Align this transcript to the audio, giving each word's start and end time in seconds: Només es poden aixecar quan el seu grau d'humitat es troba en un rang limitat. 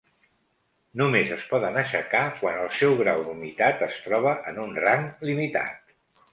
Només 1.01 1.33
es 1.35 1.43
poden 1.51 1.77
aixecar 1.81 2.23
quan 2.41 2.57
el 2.63 2.73
seu 2.79 2.97
grau 3.03 3.23
d'humitat 3.29 3.87
es 3.91 4.03
troba 4.09 4.35
en 4.53 4.61
un 4.67 4.77
rang 4.89 5.09
limitat. 5.33 5.97